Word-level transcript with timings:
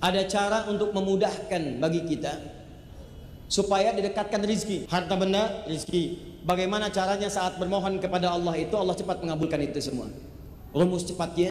Ada 0.00 0.28
cara 0.28 0.58
untuk 0.68 0.92
memudahkan 0.92 1.80
bagi 1.80 2.04
kita 2.04 2.36
supaya 3.48 3.94
didekatkan 3.94 4.42
rizki, 4.44 4.84
harta 4.90 5.16
benda, 5.16 5.64
rizki. 5.66 6.18
Bagaimana 6.46 6.92
caranya 6.94 7.26
saat 7.26 7.58
bermohon 7.58 7.98
kepada 7.98 8.30
Allah 8.30 8.54
itu 8.54 8.76
Allah 8.78 8.94
cepat 8.94 9.18
mengabulkan 9.24 9.58
itu 9.66 9.80
semua. 9.82 10.06
Rumus 10.76 11.02
cepatnya 11.08 11.50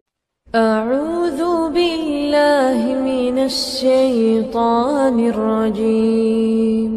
أعوذ 0.55 1.41
بالله 1.75 2.79
من 3.03 3.35
الشيطان 3.43 5.19
الرجيم 5.19 6.91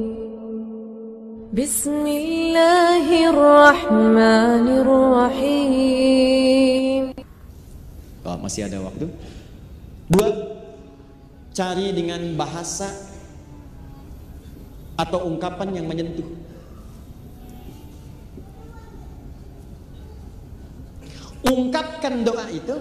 بسم 1.50 2.05
الله 2.07 3.07
الرحمن 3.35 4.66
الرحيم 4.87 5.98
Oh, 8.29 8.37
masih 8.39 8.69
ada 8.71 8.79
waktu. 8.85 9.11
Dua, 10.12 10.41
cari 11.54 11.94
dengan 11.94 12.34
bahasa 12.34 12.89
atau 14.98 15.30
ungkapan 15.30 15.70
yang 15.78 15.86
menyentuh. 15.86 16.25
Ungkapkan 21.44 22.25
doa 22.25 22.50
itu 22.50 22.75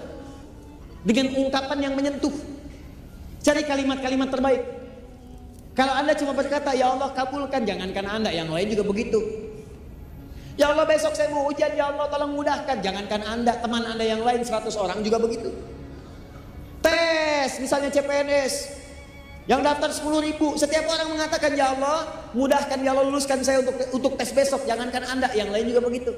dengan 1.04 1.26
ungkapan 1.36 1.78
yang 1.84 1.94
menyentuh. 1.94 2.32
Cari 3.42 3.66
kalimat-kalimat 3.66 4.28
terbaik. 4.32 4.62
Kalau 5.72 5.92
Anda 5.96 6.12
cuma 6.14 6.36
berkata, 6.36 6.76
"Ya 6.76 6.92
Allah, 6.92 7.10
kabulkan," 7.16 7.64
jangankan 7.64 8.06
Anda, 8.06 8.30
yang 8.30 8.52
lain 8.52 8.70
juga 8.70 8.84
begitu. 8.86 9.18
Ya 10.54 10.68
Allah, 10.68 10.84
besok 10.84 11.16
saya 11.16 11.32
mau 11.32 11.48
ujian, 11.48 11.72
ya 11.72 11.90
Allah, 11.90 12.12
tolong 12.12 12.36
mudahkan. 12.36 12.84
Jangankan 12.84 13.24
Anda, 13.24 13.56
teman 13.56 13.82
Anda 13.88 14.04
yang 14.04 14.20
lain 14.20 14.44
100 14.44 14.76
orang 14.76 15.00
juga 15.00 15.16
begitu. 15.16 15.48
Tes, 17.52 17.60
misalnya 17.60 17.92
CPNS. 17.92 18.80
Yang 19.44 19.60
daftar 19.60 19.90
10 19.92 20.24
ribu, 20.24 20.56
setiap 20.56 20.88
orang 20.88 21.12
mengatakan, 21.12 21.52
"Ya 21.52 21.76
Allah, 21.76 22.08
mudahkan 22.32 22.80
ya 22.80 22.96
Allah 22.96 23.04
luluskan 23.04 23.44
saya 23.44 23.60
untuk 23.60 23.76
untuk 23.92 24.12
tes 24.16 24.32
besok." 24.32 24.64
Jangankan 24.64 25.04
Anda, 25.04 25.28
yang 25.36 25.52
lain 25.52 25.68
juga 25.68 25.84
begitu. 25.84 26.16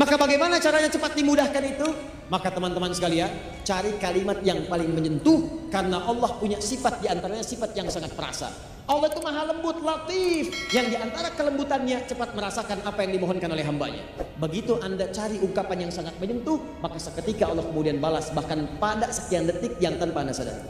Maka 0.00 0.16
bagaimana 0.16 0.56
caranya 0.56 0.88
cepat 0.88 1.12
dimudahkan 1.12 1.60
itu? 1.76 1.88
Maka 2.32 2.48
teman-teman 2.48 2.88
sekalian, 2.96 3.28
cari 3.68 4.00
kalimat 4.00 4.40
yang 4.40 4.64
paling 4.64 4.88
menyentuh 4.96 5.68
karena 5.68 6.00
Allah 6.08 6.32
punya 6.40 6.56
sifat 6.56 7.04
di 7.04 7.12
antaranya 7.12 7.44
sifat 7.44 7.76
yang 7.76 7.92
sangat 7.92 8.16
perasa. 8.16 8.48
Allah 8.84 9.08
itu 9.08 9.20
maha 9.24 9.48
lembut, 9.48 9.80
latif, 9.80 10.52
yang 10.68 10.92
di 10.92 10.96
antara 11.00 11.32
kelembutannya 11.32 12.04
cepat 12.04 12.36
merasakan 12.36 12.84
apa 12.84 13.00
yang 13.08 13.16
dimohonkan 13.16 13.48
oleh 13.48 13.64
hambanya. 13.64 14.04
Begitu 14.36 14.76
Anda 14.84 15.08
cari 15.08 15.40
ungkapan 15.40 15.88
yang 15.88 15.92
sangat 15.92 16.12
menyentuh, 16.20 16.60
maka 16.84 17.00
seketika 17.00 17.48
Allah 17.48 17.64
kemudian 17.64 17.96
balas 17.96 18.28
bahkan 18.36 18.68
pada 18.76 19.08
sekian 19.08 19.48
detik 19.48 19.80
yang 19.80 19.96
tanpa 19.96 20.20
Anda 20.20 20.36
sadar. 20.36 20.60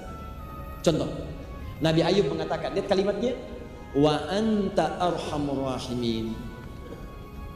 Contoh, 0.87 1.11
Nabi 1.83 2.07
Ayub 2.07 2.31
mengatakan, 2.31 2.71
lihat 2.79 2.87
kalimatnya, 2.87 3.35
wa 3.99 4.15
anta 4.31 4.95
arhamur 5.03 5.75
rahimin. 5.75 6.39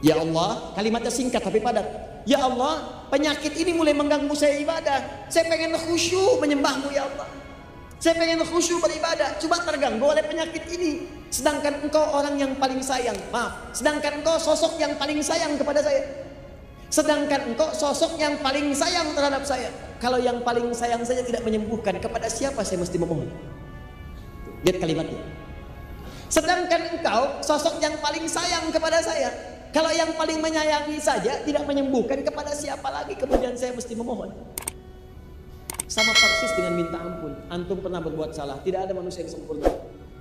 Ya 0.03 0.19
Allah, 0.19 0.75
kalimatnya 0.75 1.11
singkat 1.11 1.39
tapi 1.39 1.63
padat. 1.63 1.87
Ya 2.27 2.43
Allah, 2.43 3.07
penyakit 3.07 3.55
ini 3.55 3.71
mulai 3.71 3.95
mengganggu 3.95 4.35
saya 4.35 4.59
ibadah. 4.59 5.31
Saya 5.31 5.47
pengen 5.47 5.71
khusyuk 5.79 6.43
menyembahmu 6.43 6.91
ya 6.91 7.07
Allah. 7.07 7.38
Saya 7.99 8.15
pengen 8.15 8.39
khusyuk 8.47 8.79
beribadah, 8.79 9.35
cuma 9.43 9.59
terganggu 9.59 10.07
oleh 10.07 10.23
penyakit 10.23 10.63
ini. 10.71 11.03
Sedangkan 11.27 11.83
engkau 11.83 11.99
orang 11.99 12.39
yang 12.39 12.55
paling 12.55 12.79
sayang, 12.79 13.19
maaf. 13.27 13.75
Sedangkan 13.75 14.23
engkau 14.23 14.39
sosok 14.39 14.79
yang 14.79 14.95
paling 14.95 15.19
sayang 15.19 15.59
kepada 15.59 15.83
saya. 15.83 16.07
Sedangkan 16.87 17.51
engkau 17.51 17.67
sosok 17.75 18.15
yang 18.15 18.39
paling 18.39 18.71
sayang 18.71 19.11
terhadap 19.11 19.43
saya. 19.43 19.67
Kalau 19.99 20.15
yang 20.15 20.39
paling 20.47 20.71
sayang 20.71 21.03
saja 21.03 21.27
tidak 21.27 21.43
menyembuhkan, 21.43 21.99
kepada 21.99 22.31
siapa 22.31 22.63
saya 22.63 22.79
mesti 22.79 22.95
memohon? 22.95 23.27
Lihat 24.63 24.79
kalimatnya. 24.79 25.19
Sedangkan 26.31 26.95
engkau 26.95 27.43
sosok 27.43 27.83
yang 27.83 27.99
paling 27.99 28.23
sayang 28.31 28.71
kepada 28.71 29.03
saya. 29.03 29.27
Kalau 29.75 29.91
yang 29.93 30.15
paling 30.15 30.41
menyayangi 30.41 30.97
saja 30.97 31.45
tidak 31.45 31.67
menyembuhkan 31.67 32.25
kepada 32.25 32.55
siapa 32.55 32.89
lagi 32.89 33.13
kemudian 33.19 33.53
saya 33.53 33.75
mesti 33.75 33.93
memohon. 33.93 34.33
Sama 35.89 36.13
persis 36.13 36.53
dengan 36.53 36.77
minta 36.77 37.01
ampun. 37.01 37.33
Antum 37.49 37.81
pernah 37.81 37.97
berbuat 37.97 38.37
salah, 38.37 38.61
tidak 38.61 38.85
ada 38.85 38.93
manusia 38.93 39.25
yang 39.25 39.33
sempurna. 39.33 39.65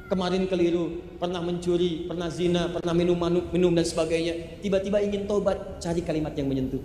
Kemarin 0.09 0.49
keliru, 0.49 1.05
pernah 1.21 1.45
mencuri, 1.45 2.09
pernah 2.09 2.33
zina, 2.33 2.73
pernah 2.73 2.97
minum 2.97 3.21
minum 3.53 3.77
dan 3.77 3.85
sebagainya. 3.85 4.65
Tiba-tiba 4.65 5.05
ingin 5.05 5.29
tobat, 5.29 5.77
cari 5.85 6.01
kalimat 6.01 6.33
yang 6.33 6.49
menyentuh. 6.49 6.81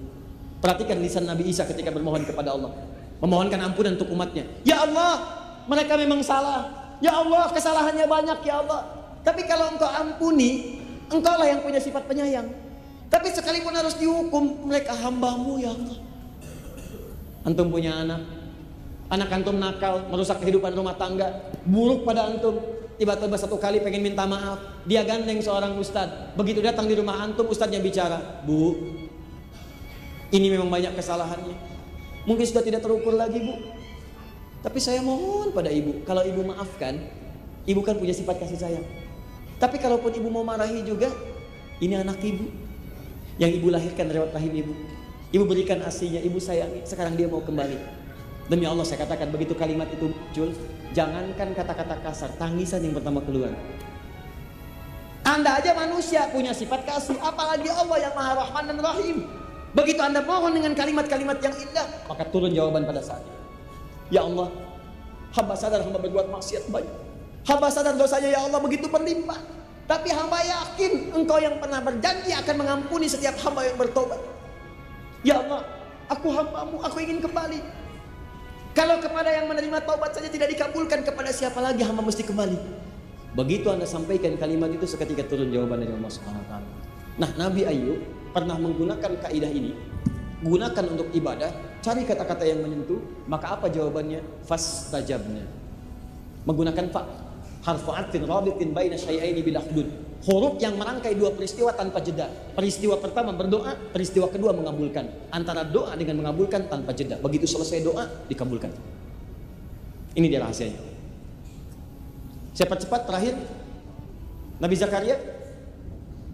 Perhatikan 0.59 0.99
lisan 0.99 1.23
Nabi 1.23 1.47
Isa 1.47 1.63
ketika 1.63 1.95
bermohon 1.95 2.27
kepada 2.27 2.51
Allah. 2.51 2.75
Memohonkan 3.23 3.63
ampunan 3.63 3.95
untuk 3.95 4.11
umatnya. 4.11 4.43
Ya 4.67 4.83
Allah, 4.83 5.23
mereka 5.71 5.95
memang 5.95 6.19
salah. 6.19 6.67
Ya 6.99 7.15
Allah, 7.15 7.47
kesalahannya 7.55 8.03
banyak 8.03 8.39
ya 8.43 8.59
Allah. 8.59 8.83
Tapi 9.23 9.47
kalau 9.47 9.71
engkau 9.71 9.87
ampuni, 9.87 10.83
Engkau 11.13 11.35
lah 11.37 11.45
yang 11.45 11.61
punya 11.61 11.77
sifat 11.77 12.09
penyayang. 12.09 12.49
Tapi 13.13 13.29
sekalipun 13.29 13.77
harus 13.77 13.93
dihukum, 14.01 14.65
mereka 14.65 14.97
hambamu 14.97 15.61
ya 15.61 15.69
Allah. 15.69 15.97
Antum 17.45 17.69
punya 17.69 18.01
anak. 18.01 18.42
Anak 19.13 19.29
antum 19.29 19.61
nakal, 19.61 20.09
merusak 20.09 20.41
kehidupan 20.41 20.73
rumah 20.73 20.97
tangga. 20.97 21.53
Buruk 21.69 22.01
pada 22.01 22.25
antum. 22.33 22.57
Tiba-tiba 22.97 23.37
satu 23.37 23.61
kali 23.61 23.77
pengen 23.85 24.01
minta 24.01 24.25
maaf. 24.25 24.57
Dia 24.89 25.05
gandeng 25.05 25.37
seorang 25.37 25.77
ustad. 25.77 26.33
Begitu 26.33 26.65
datang 26.65 26.89
di 26.89 26.97
rumah 26.97 27.21
antum, 27.21 27.45
ustadnya 27.45 27.77
bicara. 27.77 28.41
Bu, 28.41 28.73
ini 30.33 30.49
memang 30.49 30.65
banyak 30.65 30.97
kesalahannya. 30.97 31.53
Mungkin 32.25 32.41
sudah 32.41 32.65
tidak 32.65 32.81
terukur 32.81 33.13
lagi 33.13 33.37
bu. 33.37 33.53
Tapi 34.65 34.81
saya 34.81 35.05
mohon 35.05 35.53
pada 35.53 35.69
ibu. 35.69 36.01
Kalau 36.09 36.25
ibu 36.25 36.41
maafkan, 36.41 36.97
ibu 37.69 37.85
kan 37.85 38.01
punya 38.01 38.17
sifat 38.17 38.41
kasih 38.41 38.57
sayang. 38.57 38.85
Tapi 39.61 39.77
kalaupun 39.77 40.09
ibu 40.09 40.33
mau 40.33 40.41
marahi 40.41 40.81
juga, 40.81 41.13
ini 41.77 41.93
anak 41.93 42.17
ibu 42.25 42.49
yang 43.37 43.53
ibu 43.53 43.69
lahirkan 43.69 44.09
lewat 44.09 44.33
rahim 44.33 44.65
ibu. 44.65 44.73
Ibu 45.29 45.45
berikan 45.45 45.85
asinya, 45.85 46.17
ibu 46.17 46.41
sayangi. 46.41 46.81
Sekarang 46.81 47.13
dia 47.13 47.29
mau 47.29 47.45
kembali. 47.45 48.02
Demi 48.51 48.67
Allah 48.67 48.83
saya 48.83 49.07
katakan 49.07 49.31
begitu 49.31 49.55
kalimat 49.55 49.87
itu 49.87 50.11
muncul, 50.11 50.51
jangankan 50.91 51.55
kata-kata 51.55 51.95
kasar, 52.03 52.29
tangisan 52.35 52.83
yang 52.83 52.95
pertama 52.95 53.23
keluar. 53.23 53.55
Anda 55.23 55.63
aja 55.63 55.71
manusia 55.71 56.27
punya 56.27 56.51
sifat 56.51 56.83
kasih, 56.83 57.15
apalagi 57.23 57.71
Allah 57.71 57.97
yang 58.03 58.13
Maha 58.13 58.43
Rahman 58.43 58.63
dan 58.67 58.79
Rahim. 58.83 59.17
Begitu 59.71 60.01
Anda 60.03 60.19
mohon 60.21 60.51
dengan 60.51 60.75
kalimat-kalimat 60.75 61.39
yang 61.39 61.55
indah, 61.55 61.87
maka 62.11 62.27
turun 62.29 62.51
jawaban 62.51 62.83
pada 62.83 62.99
saat 62.99 63.23
itu. 63.23 63.39
Ya 64.19 64.27
Allah, 64.27 64.51
hamba 65.31 65.55
sadar 65.55 65.79
hamba 65.81 65.97
berbuat 66.03 66.27
maksiat 66.27 66.67
banyak. 66.67 66.95
Hamba 67.47 67.67
sadar 67.71 67.95
dosanya 67.95 68.29
ya 68.29 68.39
Allah 68.43 68.59
begitu 68.59 68.91
berlimpah. 68.91 69.39
Tapi 69.83 70.11
hamba 70.15 70.39
yakin 70.39 71.11
engkau 71.11 71.39
yang 71.43 71.59
pernah 71.59 71.83
berjanji 71.83 72.31
akan 72.31 72.55
mengampuni 72.55 73.07
setiap 73.07 73.35
hamba 73.43 73.67
yang 73.67 73.75
bertobat. 73.75 74.19
Ya 75.23 75.39
Allah, 75.39 75.63
aku 76.07 76.27
hambamu, 76.31 76.83
aku 76.83 76.97
ingin 77.03 77.19
kembali. 77.19 77.82
Kalau 78.73 78.97
kepada 78.97 79.29
yang 79.29 79.45
menerima 79.45 79.85
taubat 79.85 80.17
saja 80.17 80.33
tidak 80.33 80.49
dikabulkan, 80.49 81.05
kepada 81.05 81.29
siapa 81.29 81.61
lagi 81.61 81.85
hamba 81.85 82.01
mesti 82.01 82.25
kembali? 82.25 82.57
Begitu 83.37 83.69
Anda 83.69 83.85
sampaikan 83.85 84.33
kalimat 84.41 84.73
itu 84.73 84.89
seketika 84.89 85.29
turun 85.29 85.53
jawaban 85.53 85.85
dari 85.85 85.93
Allah 85.93 86.09
Subhanahu. 86.09 86.45
Nah, 87.21 87.29
Nabi 87.37 87.69
Ayub 87.69 88.01
pernah 88.33 88.57
menggunakan 88.57 89.21
kaidah 89.21 89.51
ini. 89.53 89.77
Gunakan 90.41 90.85
untuk 90.89 91.07
ibadah, 91.13 91.53
cari 91.85 92.01
kata-kata 92.03 92.49
yang 92.49 92.65
menyentuh, 92.65 92.97
maka 93.29 93.53
apa 93.53 93.69
jawabannya? 93.69 94.25
Fastajabna. 94.49 95.45
Menggunakan 96.49 96.89
fa 96.89 97.07
harfu 97.63 97.93
atfin 97.93 98.25
rabitin 98.25 98.73
baina 98.73 98.97
syai'aini 98.97 99.45
bila. 99.45 99.61
Huruf 100.23 100.55
yang 100.63 100.79
merangkai 100.79 101.19
dua 101.19 101.35
peristiwa 101.35 101.75
tanpa 101.75 101.99
jeda. 101.99 102.31
Peristiwa 102.55 102.95
pertama 102.95 103.35
berdoa, 103.35 103.75
peristiwa 103.91 104.31
kedua 104.31 104.55
mengabulkan. 104.55 105.27
Antara 105.27 105.67
doa 105.67 105.91
dengan 105.99 106.23
mengabulkan 106.23 106.71
tanpa 106.71 106.95
jeda. 106.95 107.19
Begitu 107.19 107.43
selesai 107.43 107.83
doa, 107.83 108.07
dikabulkan. 108.31 108.71
Ini 110.15 110.25
dia 110.31 110.39
rahasianya. 110.39 110.79
Cepat-cepat 112.55 113.03
terakhir 113.03 113.35
Nabi 114.63 114.75
Zakaria 114.79 115.19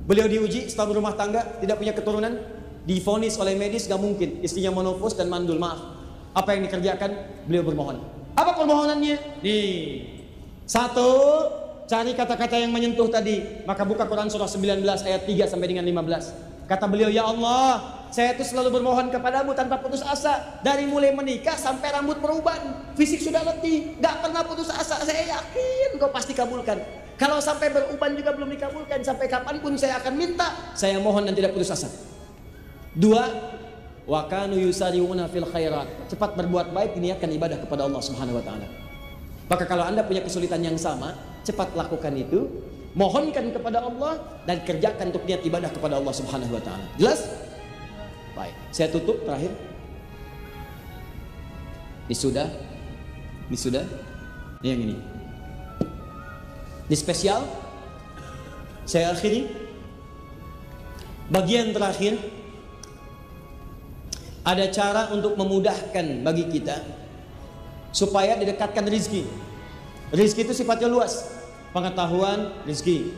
beliau 0.05 0.29
diuji 0.29 0.69
setelah 0.69 0.93
berumah 0.93 1.13
tangga 1.17 1.41
tidak 1.57 1.81
punya 1.81 1.93
keturunan 1.97 2.33
difonis 2.85 3.37
oleh 3.41 3.53
medis 3.53 3.85
gak 3.85 4.01
mungkin 4.01 4.41
istrinya 4.41 4.73
monofos 4.73 5.13
dan 5.13 5.29
mandul 5.29 5.61
maaf 5.61 5.77
apa 6.33 6.57
yang 6.57 6.65
dikerjakan 6.65 7.13
beliau 7.45 7.61
bermohon 7.61 8.01
apa 8.33 8.57
permohonannya 8.57 9.45
nih 9.45 9.69
satu 10.65 11.09
cari 11.89 12.13
kata-kata 12.13 12.61
yang 12.61 12.69
menyentuh 12.69 13.09
tadi. 13.09 13.65
Maka 13.65 13.81
buka 13.81 14.05
Quran 14.05 14.29
surah 14.29 14.45
19 14.45 14.85
ayat 14.85 15.25
3 15.25 15.49
sampai 15.49 15.67
dengan 15.73 15.83
15 15.89 16.49
kata 16.69 16.85
beliau 16.85 17.09
ya 17.09 17.25
Allah 17.25 17.97
saya 18.13 18.37
itu 18.37 18.45
selalu 18.45 18.81
bermohon 18.81 19.13
kepadamu 19.13 19.53
tanpa 19.53 19.77
putus 19.81 20.01
asa. 20.01 20.61
Dari 20.65 20.89
mulai 20.89 21.13
menikah 21.13 21.53
sampai 21.53 21.93
rambut 21.93 22.17
beruban 22.17 22.57
fisik 22.97 23.21
sudah 23.21 23.45
letih. 23.45 23.97
Gak 24.01 24.25
pernah 24.25 24.41
putus 24.41 24.69
asa. 24.73 24.97
Saya 25.05 25.29
yakin 25.29 26.01
kau 26.01 26.09
pasti 26.09 26.33
kabulkan. 26.33 26.81
Kalau 27.21 27.37
sampai 27.37 27.69
beruban 27.69 28.17
juga 28.17 28.33
belum 28.33 28.49
dikabulkan 28.57 29.05
sampai 29.05 29.29
kapan 29.29 29.61
pun 29.61 29.77
saya 29.77 30.01
akan 30.01 30.13
minta 30.17 30.73
saya 30.73 30.97
mohon 30.97 31.21
dan 31.29 31.37
tidak 31.37 31.53
putus 31.53 31.69
asa. 31.69 31.85
Dua 32.97 33.29
wakanu 34.09 34.57
yusariuna 34.57 35.29
fil 35.29 35.45
khairat. 35.45 36.09
Cepat 36.09 36.33
berbuat 36.33 36.73
baik 36.73 36.97
diniatkan 36.97 37.29
ibadah 37.29 37.61
kepada 37.61 37.85
Allah 37.85 38.01
Subhanahu 38.01 38.41
wa 38.41 38.45
taala 38.45 38.88
Maka 39.49 39.65
kalau 39.65 39.81
Anda 39.81 40.05
punya 40.05 40.21
kesulitan 40.21 40.61
yang 40.61 40.77
sama, 40.77 41.17
cepat 41.41 41.73
lakukan 41.73 42.13
itu, 42.13 42.45
mohonkan 42.93 43.49
kepada 43.49 43.81
Allah 43.81 44.21
dan 44.45 44.61
kerjakan 44.61 45.09
untuk 45.09 45.25
niat 45.25 45.41
ibadah 45.41 45.73
kepada 45.73 45.97
Allah 45.97 46.13
Subhanahu 46.13 46.53
wa 46.53 46.61
taala. 46.61 46.85
Jelas? 47.01 47.25
Baik, 48.37 48.53
saya 48.69 48.93
tutup 48.93 49.25
terakhir. 49.25 49.49
Ini 52.05 52.15
sudah? 52.17 52.47
Ini 53.49 53.57
sudah? 53.57 53.85
Ini 54.61 54.67
yang 54.69 54.81
ini. 54.85 54.97
Ini 56.85 56.95
spesial. 56.97 57.41
Saya 58.85 59.13
akhiri. 59.13 59.49
Bagian 61.29 61.73
terakhir 61.73 62.17
ada 64.41 64.65
cara 64.73 65.13
untuk 65.13 65.37
memudahkan 65.37 66.25
bagi 66.25 66.49
kita 66.49 66.98
supaya 67.91 68.37
didekatkan 68.37 68.85
rizki. 68.89 69.25
Rizki 70.09 70.45
itu 70.45 70.53
sifatnya 70.53 70.89
luas. 70.89 71.29
Pengetahuan, 71.69 72.65
rizki. 72.65 73.13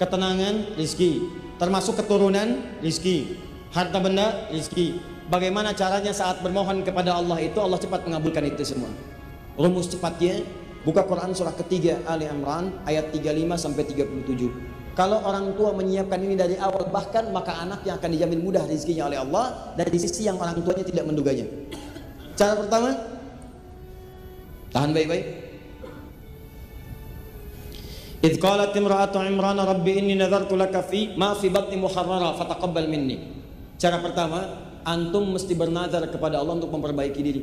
Ketenangan, 0.00 0.76
rizki. 0.80 1.28
Termasuk 1.60 2.00
keturunan, 2.00 2.80
rizki. 2.80 3.36
Harta 3.72 4.00
benda, 4.00 4.48
rizki. 4.48 4.98
Bagaimana 5.28 5.72
caranya 5.72 6.12
saat 6.12 6.44
bermohon 6.44 6.84
kepada 6.84 7.16
Allah 7.16 7.40
itu 7.40 7.56
Allah 7.56 7.80
cepat 7.80 8.04
mengabulkan 8.04 8.44
itu 8.44 8.60
semua. 8.60 8.92
Rumus 9.56 9.88
cepatnya 9.88 10.44
buka 10.84 11.00
Quran 11.08 11.32
surah 11.32 11.56
ketiga 11.56 12.04
Ali 12.04 12.28
Imran 12.28 12.76
ayat 12.84 13.08
35 13.08 13.56
sampai 13.56 13.82
37. 13.88 14.94
Kalau 14.94 15.18
orang 15.26 15.56
tua 15.58 15.74
menyiapkan 15.74 16.22
ini 16.22 16.38
dari 16.38 16.54
awal 16.54 16.86
bahkan 16.92 17.26
maka 17.34 17.56
anak 17.58 17.82
yang 17.82 17.98
akan 17.98 18.10
dijamin 18.14 18.40
mudah 18.46 18.62
rezekinya 18.62 19.10
oleh 19.10 19.18
Allah 19.18 19.74
dari 19.74 19.96
sisi 19.98 20.28
yang 20.28 20.38
orang 20.38 20.62
tuanya 20.62 20.86
tidak 20.86 21.04
menduganya. 21.08 21.48
Cara 22.38 22.54
pertama 22.60 22.94
tahan 24.74 24.90
baik-baik. 24.90 25.26
Idh 28.24 28.40
qalat 28.42 28.74
imra'atu 28.74 29.22
Imran 29.22 29.60
rabbi 29.62 30.00
inni 30.00 30.18
nadartu 30.18 30.58
laka 30.58 30.82
fi 30.82 31.14
ma 31.14 31.38
fi 31.38 31.46
batni 31.52 31.78
muharrara 31.78 32.34
fataqabbal 32.34 32.90
minni. 32.90 33.20
Cara 33.78 34.02
pertama, 34.02 34.42
antum 34.82 35.38
mesti 35.38 35.54
bernazar 35.54 36.02
kepada 36.10 36.42
Allah 36.42 36.58
untuk 36.58 36.72
memperbaiki 36.74 37.20
diri. 37.22 37.42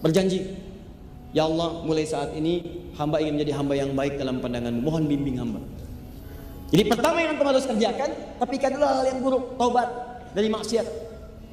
Berjanji, 0.00 0.56
Ya 1.30 1.46
Allah, 1.46 1.82
mulai 1.86 2.06
saat 2.06 2.34
ini 2.34 2.62
hamba 2.98 3.22
ingin 3.22 3.38
menjadi 3.38 3.52
hamba 3.54 3.74
yang 3.78 3.90
baik 3.94 4.18
dalam 4.18 4.42
pandanganmu. 4.42 4.82
Mohon 4.82 5.04
bimbing 5.06 5.36
hamba. 5.38 5.60
Jadi 6.70 6.86
pertama 6.86 7.18
yang 7.18 7.34
antum 7.34 7.50
harus 7.50 7.66
kerjakan, 7.66 8.10
tapikan 8.38 8.70
dulu 8.74 8.86
hal 8.86 9.02
yang 9.06 9.18
buruk, 9.18 9.44
tobat 9.58 9.88
dari 10.30 10.46
maksiat. 10.50 10.86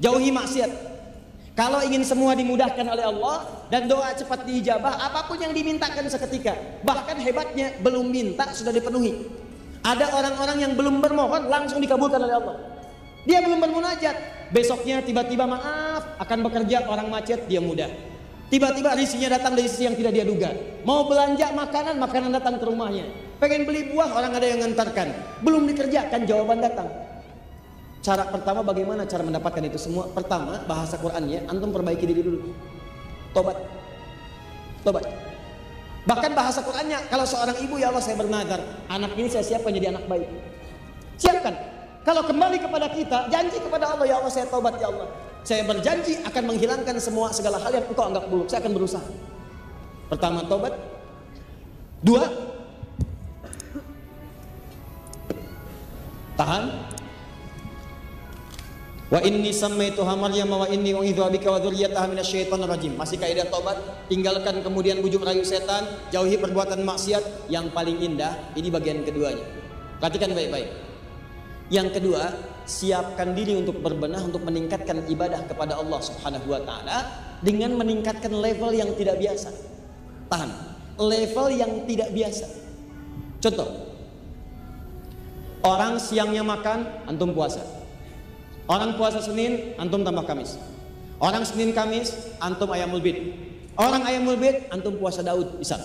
Jauhi 0.02 0.30
maksiat. 0.30 0.72
Kalau 1.58 1.82
ingin 1.82 2.06
semua 2.06 2.38
dimudahkan 2.38 2.86
oleh 2.86 3.02
Allah 3.02 3.66
dan 3.74 3.90
doa 3.90 4.14
cepat 4.14 4.46
diijabah, 4.46 4.94
apa 4.94 5.26
pun 5.26 5.42
yang 5.42 5.58
dimintakan 5.58 6.06
seketika. 6.06 6.54
Bahkan 6.86 7.18
hebatnya 7.18 7.74
belum 7.82 8.14
minta 8.14 8.46
sudah 8.54 8.70
dipenuhi. 8.70 9.26
Ada 9.82 10.14
orang-orang 10.14 10.58
yang 10.62 10.74
belum 10.78 11.02
bermohon 11.02 11.50
langsung 11.50 11.82
dikabulkan 11.82 12.22
oleh 12.22 12.38
Allah. 12.38 12.56
Dia 13.26 13.42
belum 13.42 13.58
bermunajat, 13.58 14.16
besoknya 14.54 15.02
tiba-tiba 15.02 15.50
maaf 15.50 16.06
akan 16.22 16.46
bekerja 16.46 16.86
orang 16.86 17.10
macet 17.10 17.50
dia 17.50 17.58
mudah. 17.58 17.90
Tiba-tiba 18.54 18.94
risinya 18.94 19.36
datang 19.36 19.58
dari 19.58 19.66
sisi 19.66 19.90
yang 19.90 19.98
tidak 19.98 20.14
dia 20.14 20.24
duga. 20.30 20.54
Mau 20.86 21.10
belanja 21.10 21.52
makanan, 21.58 21.98
makanan 21.98 22.38
datang 22.38 22.62
ke 22.62 22.70
rumahnya. 22.70 23.10
Pengen 23.42 23.66
beli 23.66 23.90
buah, 23.92 24.14
orang 24.14 24.32
ada 24.38 24.46
yang 24.46 24.62
ngantarkan. 24.62 25.42
Belum 25.42 25.66
dikerjakan, 25.66 26.24
jawaban 26.24 26.62
datang. 26.62 26.88
Cara 28.08 28.24
pertama 28.24 28.64
bagaimana 28.64 29.04
cara 29.04 29.20
mendapatkan 29.20 29.60
itu 29.68 29.76
semua? 29.76 30.08
Pertama, 30.08 30.64
bahasa 30.64 30.96
Qur'annya, 30.96 31.44
antum 31.52 31.76
perbaiki 31.76 32.08
diri 32.08 32.24
dulu. 32.24 32.56
Tobat. 33.36 33.60
Tobat. 34.80 35.04
Bahkan 36.08 36.32
bahasa 36.32 36.64
Qur'annya, 36.64 37.04
kalau 37.12 37.28
seorang 37.28 37.60
ibu 37.60 37.76
ya 37.76 37.92
Allah 37.92 38.00
saya 38.00 38.16
bernazar, 38.16 38.64
anak 38.88 39.12
ini 39.20 39.28
saya 39.28 39.44
siapkan 39.44 39.76
jadi 39.76 39.92
anak 39.92 40.08
baik. 40.08 40.24
Siapkan. 41.20 41.52
Kalau 42.08 42.24
kembali 42.24 42.64
kepada 42.64 42.88
kita, 42.96 43.28
janji 43.28 43.60
kepada 43.60 43.92
Allah, 43.92 44.08
ya 44.08 44.24
Allah 44.24 44.32
saya 44.32 44.48
tobat 44.48 44.80
ya 44.80 44.88
Allah. 44.88 45.12
Saya 45.44 45.68
berjanji 45.68 46.24
akan 46.24 46.44
menghilangkan 46.48 46.96
semua 47.04 47.36
segala 47.36 47.60
hal 47.60 47.76
yang 47.76 47.92
engkau 47.92 48.08
anggap 48.08 48.24
buruk. 48.32 48.48
Saya 48.48 48.64
akan 48.64 48.72
berusaha. 48.72 49.04
Pertama 50.08 50.48
tobat. 50.48 50.72
Dua. 52.00 52.24
Tahan. 56.40 56.96
Wa 59.08 59.24
inni 59.24 59.56
sammaituha 59.56 60.20
Maryam 60.20 60.52
wa 60.52 60.68
inni 60.68 60.92
u'idzu 60.92 61.24
bika 61.32 61.48
wa 61.48 61.64
dzurriyyataha 61.64 62.12
minasyaitonir 62.12 62.68
rajim. 62.68 63.00
Masih 63.00 63.16
kaidah 63.16 63.48
tobat, 63.48 63.80
tinggalkan 64.12 64.60
kemudian 64.60 65.00
bujuk 65.00 65.24
rayu 65.24 65.48
setan, 65.48 65.88
jauhi 66.12 66.36
perbuatan 66.36 66.84
maksiat. 66.84 67.48
Yang 67.48 67.72
paling 67.72 68.04
indah 68.04 68.36
ini 68.60 68.68
bagian 68.68 69.08
keduanya. 69.08 69.48
Perhatikan 70.04 70.36
baik-baik. 70.36 70.68
Yang 71.72 72.00
kedua, 72.00 72.36
siapkan 72.68 73.32
diri 73.32 73.56
untuk 73.56 73.80
berbenah 73.80 74.20
untuk 74.28 74.44
meningkatkan 74.44 75.08
ibadah 75.08 75.40
kepada 75.48 75.80
Allah 75.80 76.00
Subhanahu 76.04 76.52
wa 76.52 76.60
taala 76.68 76.98
dengan 77.40 77.80
meningkatkan 77.80 78.36
level 78.36 78.76
yang 78.76 78.92
tidak 79.00 79.24
biasa. 79.24 79.56
Tahan. 80.28 80.52
Level 81.00 81.48
yang 81.56 81.72
tidak 81.88 82.12
biasa. 82.12 82.46
Contoh. 83.40 83.70
Orang 85.64 85.96
siangnya 85.96 86.44
makan, 86.44 87.08
antum 87.08 87.32
puasa. 87.32 87.77
Orang 88.68 89.00
puasa 89.00 89.24
Senin, 89.24 89.74
antum 89.80 90.04
tambah 90.04 90.28
Kamis. 90.28 90.60
Orang 91.24 91.48
Senin 91.48 91.72
Kamis, 91.72 92.36
antum 92.44 92.68
ayamul 92.70 93.00
bid. 93.00 93.16
Orang 93.80 94.04
ayamul 94.04 94.36
bid, 94.36 94.68
antum 94.70 95.00
puasa 95.00 95.24
Daud, 95.24 95.56
bisa. 95.56 95.80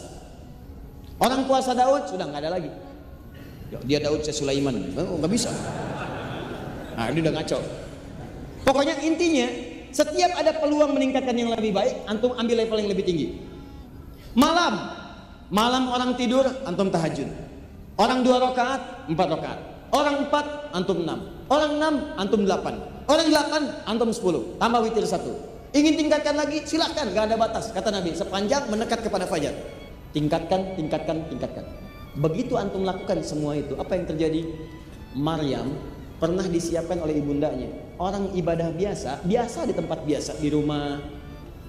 Orang 1.23 1.47
puasa 1.47 1.79
Daud 1.79 2.11
sudah 2.11 2.27
nggak 2.27 2.43
ada 2.43 2.51
lagi. 2.59 2.71
Dia 3.87 4.03
Daud, 4.03 4.27
saya 4.27 4.35
Sulaiman, 4.35 4.93
oh, 4.99 5.17
nggak 5.23 5.33
bisa. 5.33 5.55
Nah, 6.99 7.09
ini 7.09 7.23
udah 7.23 7.33
ngaco. 7.39 7.59
Pokoknya 8.67 8.99
intinya, 9.01 9.47
setiap 9.95 10.35
ada 10.35 10.51
peluang 10.59 10.93
meningkatkan 10.99 11.39
yang 11.39 11.55
lebih 11.55 11.71
baik, 11.73 12.03
antum 12.11 12.35
ambil 12.35 12.67
level 12.67 12.79
yang 12.83 12.91
lebih 12.91 13.07
tinggi. 13.07 13.27
Malam, 14.35 14.75
malam 15.55 15.87
orang 15.89 16.19
tidur, 16.19 16.45
antum 16.67 16.91
tahajud. 16.91 17.31
Orang 17.95 18.27
dua 18.27 18.43
rakaat, 18.43 19.07
empat 19.07 19.29
rakaat. 19.39 19.59
Orang 19.93 20.27
empat, 20.27 20.47
antum 20.75 21.05
enam. 21.05 21.42
Orang 21.53 21.77
enam, 21.77 21.95
antum 22.17 22.49
delapan. 22.49 22.81
Orang 23.05 23.29
delapan, 23.29 23.63
antum 23.85 24.09
sepuluh. 24.09 24.57
Tambah 24.57 24.81
witir 24.89 25.05
satu. 25.05 25.37
Ingin 25.77 26.01
tingkatkan 26.01 26.33
lagi, 26.33 26.65
silahkan, 26.65 27.13
gak 27.13 27.29
ada 27.29 27.37
batas. 27.37 27.69
Kata 27.77 27.93
Nabi, 27.93 28.17
sepanjang 28.17 28.73
mendekat 28.73 29.05
kepada 29.05 29.29
fajar. 29.29 29.53
Tingkatkan, 30.17 30.81
tingkatkan, 30.81 31.29
tingkatkan. 31.29 31.65
Begitu 32.17 32.57
antum 32.57 32.89
lakukan 32.89 33.21
semua 33.21 33.53
itu, 33.57 33.77
apa 33.77 33.93
yang 34.01 34.09
terjadi? 34.09 34.49
Maryam 35.13 35.77
pernah 36.17 36.45
disiapkan 36.49 36.97
oleh 37.05 37.21
ibundanya. 37.21 37.69
Orang 38.01 38.33
ibadah 38.33 38.73
biasa, 38.73 39.21
biasa 39.29 39.69
di 39.69 39.77
tempat 39.77 40.09
biasa, 40.09 40.41
di 40.41 40.49
rumah. 40.49 41.05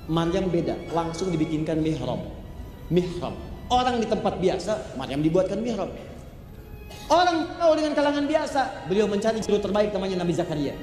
Maryam 0.07 0.47
beda, 0.47 0.95
langsung 0.95 1.27
dibikinkan 1.27 1.83
mihrab. 1.83 2.23
Mihrab. 2.87 3.35
Orang 3.67 3.99
di 3.99 4.07
tempat 4.07 4.39
biasa, 4.39 4.95
Maryam 4.95 5.19
dibuatkan 5.19 5.59
mihrab. 5.59 5.91
Orang 7.11 7.59
tahu 7.59 7.73
dengan 7.75 7.93
kalangan 7.97 8.25
biasa, 8.25 8.61
beliau 8.87 9.07
mencari 9.11 9.43
guru 9.43 9.59
terbaik 9.59 9.91
namanya 9.91 10.23
Nabi 10.23 10.33
Zakaria. 10.35 10.73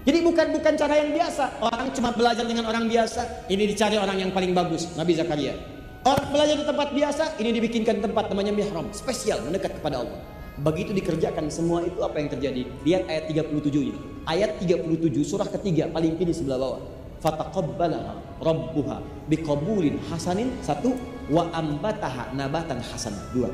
Jadi 0.00 0.18
bukan 0.24 0.46
bukan 0.56 0.72
cara 0.80 0.94
yang 0.96 1.10
biasa. 1.12 1.44
Orang 1.60 1.92
cuma 1.92 2.10
belajar 2.14 2.44
dengan 2.46 2.64
orang 2.70 2.88
biasa, 2.88 3.50
ini 3.52 3.68
dicari 3.68 4.00
orang 4.00 4.16
yang 4.16 4.30
paling 4.30 4.56
bagus, 4.56 4.94
Nabi 4.96 5.12
Zakaria. 5.18 5.58
Orang 6.00 6.32
belajar 6.32 6.56
di 6.56 6.64
tempat 6.64 6.88
biasa, 6.96 7.24
ini 7.36 7.50
dibikinkan 7.52 8.00
tempat 8.00 8.32
namanya 8.32 8.56
mihrab, 8.56 8.88
spesial 8.96 9.44
mendekat 9.44 9.76
kepada 9.76 10.00
Allah. 10.00 10.20
Begitu 10.60 10.92
dikerjakan 10.96 11.48
semua 11.48 11.84
itu 11.84 12.00
apa 12.00 12.20
yang 12.20 12.28
terjadi? 12.32 12.62
Lihat 12.84 13.02
ayat 13.08 13.24
37 13.32 13.92
ini. 13.92 14.00
Ayat 14.28 14.60
37 14.60 15.24
surah 15.24 15.48
ketiga 15.48 15.88
paling 15.88 16.16
kiri 16.20 16.36
sebelah 16.36 16.60
bawah. 16.60 16.80
Fataqabbalaha 17.20 18.40
rabbuha 18.40 19.04
biqabulin 19.28 20.00
hasanin 20.08 20.52
satu 20.64 20.96
wa 21.28 21.48
ambataha 21.52 22.32
nabatan 22.32 22.80
hasan 22.80 23.12
dua. 23.36 23.52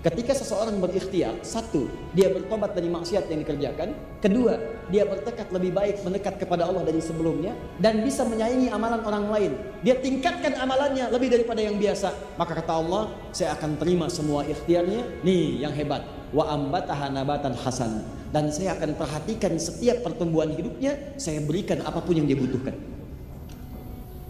Ketika 0.00 0.32
seseorang 0.32 0.80
berikhtiar, 0.80 1.44
satu, 1.44 1.84
dia 2.16 2.32
bertobat 2.32 2.72
dari 2.72 2.88
maksiat 2.88 3.28
yang 3.28 3.44
dikerjakan. 3.44 3.92
Kedua, 4.24 4.56
dia 4.88 5.04
bertekad 5.04 5.52
lebih 5.52 5.76
baik 5.76 6.00
mendekat 6.00 6.40
kepada 6.40 6.64
Allah 6.64 6.88
dari 6.88 7.04
sebelumnya 7.04 7.52
dan 7.76 8.00
bisa 8.00 8.24
menyayangi 8.24 8.72
amalan 8.72 9.04
orang 9.04 9.28
lain. 9.28 9.52
Dia 9.84 10.00
tingkatkan 10.00 10.56
amalannya 10.56 11.12
lebih 11.12 11.28
daripada 11.28 11.60
yang 11.60 11.76
biasa. 11.76 12.16
Maka 12.40 12.64
kata 12.64 12.80
Allah, 12.80 13.12
saya 13.36 13.52
akan 13.60 13.76
terima 13.76 14.08
semua 14.08 14.40
ikhtiarnya. 14.48 15.20
Nih 15.20 15.68
yang 15.68 15.76
hebat. 15.76 16.00
Wa 16.32 16.48
ambataha 16.48 17.12
nabatan 17.12 17.52
hasan. 17.60 18.00
Dan 18.32 18.48
saya 18.48 18.80
akan 18.80 18.96
perhatikan 18.96 19.52
setiap 19.60 20.00
pertumbuhan 20.00 20.48
hidupnya, 20.56 20.96
saya 21.20 21.44
berikan 21.44 21.84
apa 21.84 22.00
pun 22.00 22.16
yang 22.16 22.24
dia 22.24 22.40
butuhkan. 22.40 22.72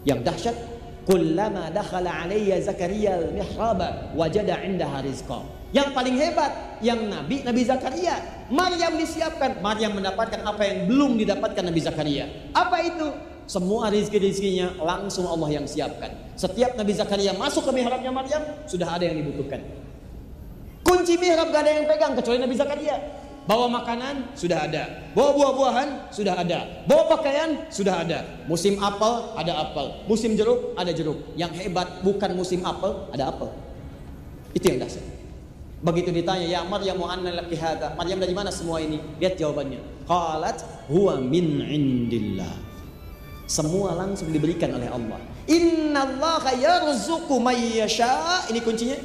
Yang 0.03 0.19
dahsyat, 0.27 0.57
kullama 1.07 1.71
dakhala 1.71 2.27
alayya 2.27 2.59
Zakaria 2.59 3.23
al-mihraba 3.23 4.11
wajada 4.19 4.59
indaha 4.67 4.99
rizqa. 4.99 5.60
Yang 5.71 5.89
paling 5.95 6.15
hebat, 6.19 6.51
yang 6.83 7.07
Nabi, 7.07 7.47
Nabi 7.47 7.63
Zakaria. 7.63 8.19
Maryam 8.51 8.99
disiapkan, 8.99 9.63
Maryam 9.63 9.95
mendapatkan 9.95 10.43
apa 10.43 10.61
yang 10.67 10.77
belum 10.91 11.15
didapatkan 11.15 11.63
Nabi 11.63 11.79
Zakaria. 11.79 12.27
Apa 12.51 12.83
itu? 12.83 13.07
Semua 13.47 13.87
rizki-rizkinya 13.87 14.79
langsung 14.83 15.27
Allah 15.27 15.59
yang 15.59 15.65
siapkan. 15.67 16.11
Setiap 16.35 16.75
Nabi 16.75 16.91
Zakaria 16.91 17.31
masuk 17.35 17.67
ke 17.67 17.71
mihrabnya 17.71 18.11
Maryam, 18.11 18.43
sudah 18.67 18.99
ada 18.99 19.07
yang 19.07 19.23
dibutuhkan. 19.23 19.63
Kunci 20.83 21.15
mihrab 21.15 21.55
gak 21.55 21.63
ada 21.63 21.71
yang 21.71 21.85
pegang 21.87 22.13
kecuali 22.19 22.39
Nabi 22.43 22.55
Zakaria. 22.59 22.95
Bawa 23.41 23.65
makanan 23.81 24.37
sudah 24.37 24.69
ada, 24.69 25.09
bawa 25.17 25.33
buah-buahan 25.33 26.13
sudah 26.13 26.37
ada, 26.37 26.85
bawa 26.85 27.09
pakaian 27.09 27.65
sudah 27.73 28.05
ada. 28.05 28.21
Musim 28.45 28.77
apel 28.77 29.33
ada 29.33 29.65
apel, 29.65 30.05
musim 30.05 30.37
jeruk 30.37 30.77
ada 30.77 30.93
jeruk. 30.93 31.17
Yang 31.33 31.57
hebat 31.65 32.05
bukan 32.05 32.37
musim 32.37 32.61
apel, 32.61 33.09
ada 33.09 33.33
apel. 33.33 33.49
Itu 34.53 34.69
yang 34.69 34.85
dasar. 34.85 35.01
Begitu 35.81 36.13
ditanya, 36.13 36.45
ya 36.45 36.61
Maryam 36.61 37.01
anna 37.09 37.41
laki 37.41 37.57
hadha? 37.57 37.97
Maryam 37.97 38.21
dari 38.21 38.37
mana 38.37 38.53
semua 38.53 38.77
ini? 38.77 39.01
Lihat 39.17 39.41
jawabannya. 39.41 40.05
Qalat 40.05 40.61
huwa 40.85 41.17
min 41.17 41.65
indillah. 41.65 42.53
Semua 43.49 43.97
langsung 43.97 44.29
diberikan 44.29 44.69
oleh 44.77 44.87
Allah. 44.93 45.17
Inna 45.49 46.05
Allah 46.05 46.53
yarzuqu 46.53 47.33
may 47.41 47.81
yasha. 47.81 48.45
Ini 48.53 48.61
kuncinya. 48.61 48.97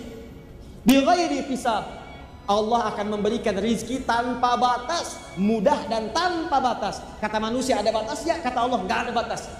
Bighairi 0.84 1.48
hisab. 1.48 2.06
Allah 2.46 2.94
akan 2.94 3.18
memberikan 3.18 3.58
rizki 3.58 4.06
tanpa 4.06 4.54
batas, 4.54 5.18
mudah 5.34 5.90
dan 5.90 6.14
tanpa 6.14 6.62
batas. 6.62 7.02
Kata 7.18 7.42
manusia 7.42 7.82
ada 7.82 7.90
batas 7.90 8.22
ya, 8.22 8.38
kata 8.38 8.62
Allah 8.62 8.78
nggak 8.86 8.98
ada 9.10 9.12
batas. 9.12 9.50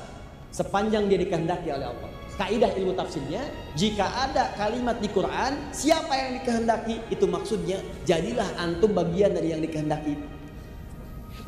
Sepanjang 0.54 1.10
dia 1.10 1.18
dikehendaki 1.18 1.66
oleh 1.74 1.90
Allah. 1.90 2.10
Kaidah 2.36 2.68
ilmu 2.76 2.92
tafsirnya, 2.92 3.48
jika 3.72 4.04
ada 4.04 4.52
kalimat 4.60 5.00
di 5.00 5.08
Quran, 5.08 5.72
siapa 5.72 6.12
yang 6.12 6.30
dikehendaki, 6.36 7.00
itu 7.08 7.24
maksudnya 7.24 7.80
jadilah 8.04 8.44
antum 8.60 8.92
bagian 8.92 9.32
dari 9.32 9.56
yang 9.56 9.64
dikehendaki. 9.64 10.20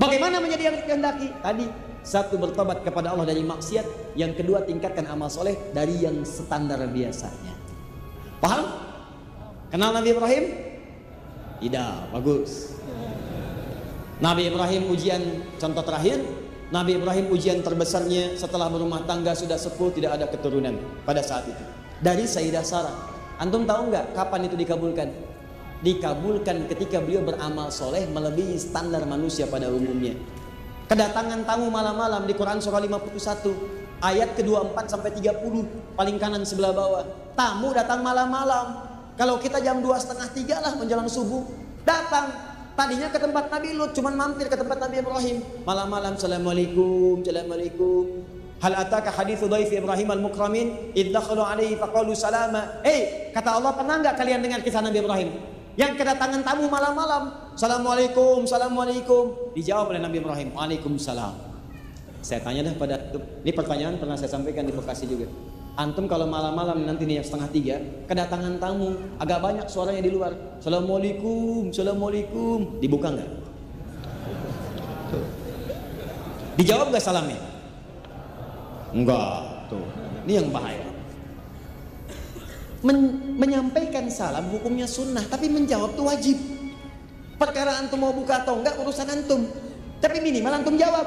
Bagaimana 0.01 0.41
menjadi 0.41 0.73
yang 0.73 0.77
dikehendaki? 0.81 1.29
Tadi 1.45 1.69
satu 2.01 2.41
bertobat 2.41 2.89
kepada 2.89 3.13
Allah 3.13 3.29
dari 3.29 3.45
maksiat, 3.45 4.17
yang 4.17 4.33
kedua 4.33 4.65
tingkatkan 4.65 5.05
amal 5.13 5.29
soleh 5.29 5.61
dari 5.77 6.09
yang 6.09 6.25
standar 6.25 6.81
biasanya. 6.89 7.53
Paham? 8.41 8.65
Kenal 9.69 9.93
Nabi 9.93 10.17
Ibrahim? 10.17 10.45
Tidak, 11.61 12.17
bagus. 12.17 12.81
Nabi 14.25 14.49
Ibrahim 14.49 14.89
ujian 14.89 15.21
contoh 15.61 15.85
terakhir, 15.85 16.25
Nabi 16.69 17.01
Ibrahim 17.01 17.33
ujian 17.33 17.65
terbesarnya 17.65 18.37
setelah 18.37 18.69
berumah 18.69 19.09
tangga 19.09 19.33
sudah 19.33 19.57
sepuh 19.57 19.89
tidak 19.89 20.21
ada 20.21 20.29
keturunan 20.29 20.77
pada 21.09 21.25
saat 21.25 21.49
itu. 21.49 21.65
Dari 22.05 22.29
Sayyidah 22.29 22.61
Sarah. 22.61 22.97
Antum 23.41 23.65
tahu 23.65 23.89
nggak 23.89 24.13
kapan 24.13 24.53
itu 24.53 24.57
dikabulkan? 24.59 25.09
Dikabulkan 25.81 26.69
ketika 26.69 27.01
beliau 27.01 27.25
beramal 27.25 27.73
soleh 27.73 28.05
melebihi 28.11 28.61
standar 28.61 29.09
manusia 29.09 29.49
pada 29.49 29.73
umumnya. 29.73 30.13
Kedatangan 30.91 31.49
tamu 31.49 31.73
malam-malam 31.73 32.29
di 32.29 32.37
Quran 32.37 32.61
surah 32.61 32.85
51 32.85 34.05
ayat 34.05 34.37
ke-24 34.37 34.77
sampai 34.93 35.11
30 35.17 35.97
paling 35.97 36.17
kanan 36.21 36.45
sebelah 36.45 36.77
bawah. 36.77 37.05
Tamu 37.33 37.73
datang 37.73 38.05
malam-malam 38.05 38.89
kalau 39.17 39.41
kita 39.41 39.59
jam 39.65 39.81
dua 39.81 39.97
setengah 39.97 40.29
tiga 40.37 40.57
lah 40.61 40.77
menjelang 40.77 41.09
subuh 41.09 41.49
datang. 41.89 42.48
Tadinya 42.79 43.11
ke 43.11 43.19
tempat 43.19 43.51
Nabi 43.51 43.75
Lut, 43.75 43.91
cuman 43.91 44.15
mampir 44.15 44.47
ke 44.47 44.55
tempat 44.55 44.79
Nabi 44.79 45.03
Ibrahim. 45.03 45.43
Malam-malam, 45.67 46.15
Assalamualaikum, 46.15 47.27
Assalamualaikum. 47.27 48.23
Hal 48.63 48.75
ataka 48.79 49.11
hadithu 49.11 49.51
dhaifi 49.51 49.83
Ibrahim 49.83 50.15
al-mukramin? 50.15 50.95
Idh 50.95 51.11
alaihi 51.11 51.75
faqalu 51.75 52.15
salama. 52.15 52.79
Eh, 52.87 53.35
kata 53.35 53.59
Allah 53.59 53.75
pernah 53.75 53.99
nggak 53.99 54.15
kalian 54.15 54.39
dengar 54.47 54.63
kisah 54.63 54.79
Nabi 54.79 55.03
Ibrahim? 55.03 55.29
Yang 55.75 55.99
kedatangan 55.99 56.47
tamu 56.47 56.71
malam-malam. 56.71 57.51
Assalamualaikum, 57.59 58.47
Assalamualaikum. 58.47 59.55
Dijawab 59.59 59.91
oleh 59.91 59.99
Nabi 59.99 60.23
Ibrahim 60.23 60.55
Waalaikumsalam. 60.55 61.35
Saya 62.23 62.47
tanya 62.47 62.71
dah 62.71 62.75
pada 62.79 62.95
Ini 63.43 63.59
pertanyaan 63.59 63.99
pernah 63.99 64.15
saya 64.15 64.31
sampaikan 64.31 64.63
di 64.63 64.71
Bekasi 64.71 65.11
juga 65.11 65.27
Antum 65.79 66.11
kalau 66.11 66.27
malam-malam 66.27 66.83
nanti 66.83 67.07
nih 67.07 67.23
setengah 67.23 67.55
tiga 67.55 67.77
kedatangan 68.11 68.59
tamu 68.59 68.99
agak 69.23 69.39
banyak 69.39 69.67
suaranya 69.71 70.03
di 70.03 70.11
luar. 70.11 70.35
Assalamualaikum, 70.59 71.71
assalamualaikum. 71.71 72.83
Dibuka 72.83 73.15
nggak? 73.15 73.31
Dijawab 76.59 76.91
nggak 76.91 77.05
salamnya? 77.07 77.39
Enggak. 78.91 79.71
Tuh, 79.71 79.87
ini 80.27 80.43
yang 80.43 80.51
bahaya. 80.51 80.83
Men 82.83 83.23
menyampaikan 83.39 84.11
salam 84.11 84.51
hukumnya 84.51 84.91
sunnah, 84.91 85.23
tapi 85.31 85.47
menjawab 85.47 85.95
tuh 85.95 86.11
wajib. 86.11 86.43
Perkara 87.39 87.79
antum 87.79 88.03
mau 88.03 88.11
buka 88.11 88.43
atau 88.43 88.59
enggak 88.59 88.83
urusan 88.83 89.07
antum. 89.15 89.47
Tapi 90.03 90.19
minimal 90.19 90.59
antum 90.59 90.75
jawab. 90.75 91.07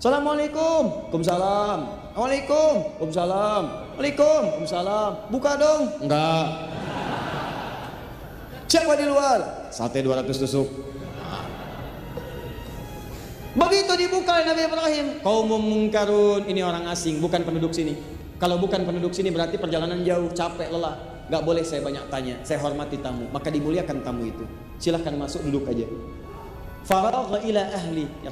Assalamualaikum. 0.00 1.12
Waalaikumsalam. 1.12 2.03
Assalamualaikum. 2.14 2.74
Waalaikumsalam. 3.02 3.62
Waalaikum. 3.98 4.42
Waalaikumsalam. 4.46 5.10
Buka 5.34 5.58
dong. 5.58 5.82
Enggak. 5.98 6.46
Siapa 8.70 8.94
di 8.94 9.06
luar? 9.10 9.66
Sate 9.74 9.98
200 9.98 10.30
tusuk. 10.30 10.70
Begitu 13.58 13.92
dibuka 13.98 14.46
Nabi 14.46 14.62
Ibrahim. 14.62 15.06
Kaum 15.26 15.50
mungkarun. 15.58 16.46
Ini 16.46 16.62
orang 16.62 16.86
asing, 16.86 17.18
bukan 17.18 17.42
penduduk 17.42 17.74
sini. 17.74 17.98
Kalau 18.38 18.62
bukan 18.62 18.86
penduduk 18.86 19.10
sini 19.10 19.34
berarti 19.34 19.58
perjalanan 19.58 19.98
jauh, 20.06 20.30
capek, 20.30 20.70
lelah. 20.70 20.94
Gak 21.26 21.42
boleh 21.42 21.66
saya 21.66 21.82
banyak 21.82 22.14
tanya. 22.14 22.38
Saya 22.46 22.62
hormati 22.62 23.02
tamu. 23.02 23.26
Maka 23.34 23.50
dimuliakan 23.50 24.06
tamu 24.06 24.30
itu. 24.30 24.46
Silahkan 24.78 25.18
masuk 25.18 25.42
duduk 25.50 25.66
aja. 25.66 25.82
Faragha 26.86 27.42
ila 27.42 27.62
ahli. 27.74 28.06
Ya 28.22 28.30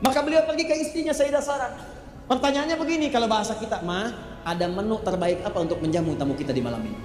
Maka 0.00 0.18
beliau 0.24 0.48
pergi 0.48 0.64
ke 0.64 0.72
istrinya 0.80 1.12
Sayyidah 1.12 1.44
Sarah. 1.44 2.03
Pertanyaannya 2.24 2.76
begini, 2.80 3.12
kalau 3.12 3.28
bahasa 3.28 3.52
kita, 3.56 3.84
mah 3.84 4.12
ada 4.44 4.64
menu 4.68 4.96
terbaik 5.04 5.44
apa 5.44 5.58
untuk 5.60 5.80
menjamu 5.84 6.16
tamu 6.16 6.32
kita 6.32 6.56
di 6.56 6.64
malam 6.64 6.80
ini? 6.80 6.96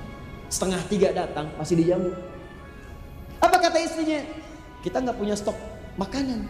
Setengah 0.48 0.80
tiga 0.88 1.12
datang, 1.12 1.52
masih 1.60 1.76
dijamu. 1.76 2.16
Apa 3.44 3.56
kata 3.60 3.80
istrinya? 3.84 4.24
Kita 4.80 5.04
nggak 5.04 5.18
punya 5.20 5.36
stok 5.36 5.56
makanan. 6.00 6.48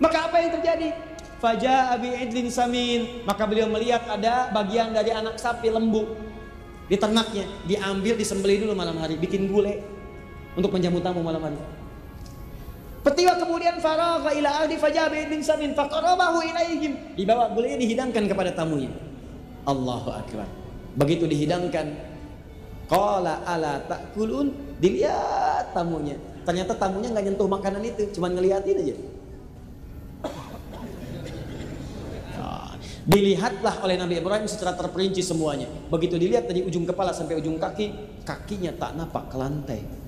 Maka 0.00 0.28
apa 0.28 0.36
yang 0.40 0.50
terjadi? 0.56 0.88
Faja 1.36 1.92
Abi 1.92 2.08
Idlin 2.16 2.48
Samin. 2.48 3.26
Maka 3.28 3.44
beliau 3.44 3.68
melihat 3.68 4.08
ada 4.08 4.48
bagian 4.54 4.94
dari 4.96 5.12
anak 5.12 5.36
sapi 5.36 5.68
lembu 5.68 6.16
di 6.88 6.96
ternaknya. 6.96 7.44
Diambil, 7.68 8.16
disembelih 8.16 8.64
dulu 8.64 8.72
malam 8.72 8.96
hari, 9.00 9.20
bikin 9.20 9.52
gulai 9.52 9.84
untuk 10.56 10.72
menjamu 10.72 11.00
tamu 11.04 11.20
malam 11.20 11.44
hari. 11.44 11.60
Petiwa 13.02 13.34
kemudian 13.34 13.82
faragha 13.82 14.30
ila 14.30 14.62
ahli 14.62 14.78
fajabi 14.78 15.26
bin 15.26 15.42
samin 15.42 15.74
faqarabahu 15.74 16.38
ilaihim. 16.38 17.18
Dibawa 17.18 17.50
gulai 17.50 17.74
dihidangkan 17.74 18.30
kepada 18.30 18.54
tamunya. 18.54 18.94
Allahu 19.66 20.14
akbar. 20.14 20.46
Begitu 20.94 21.26
dihidangkan, 21.26 21.98
qala 22.86 23.42
ala 23.42 23.82
takulun? 23.90 24.54
Dilihat 24.78 25.74
tamunya. 25.74 26.14
Ternyata 26.46 26.78
tamunya 26.78 27.10
nggak 27.10 27.24
nyentuh 27.26 27.50
makanan 27.50 27.82
itu, 27.86 28.06
cuma 28.14 28.30
ngeliatin 28.30 28.78
aja. 28.82 28.94
Ah, 32.38 32.74
dilihatlah 33.06 33.82
oleh 33.82 33.98
Nabi 33.98 34.22
Ibrahim 34.22 34.46
secara 34.46 34.78
terperinci 34.78 35.26
semuanya. 35.26 35.66
Begitu 35.90 36.18
dilihat 36.18 36.46
dari 36.46 36.62
ujung 36.62 36.86
kepala 36.86 37.10
sampai 37.10 37.38
ujung 37.38 37.58
kaki, 37.58 37.94
kakinya 38.22 38.70
tak 38.78 38.94
napak 38.94 39.26
ke 39.26 39.36
lantai. 39.38 40.01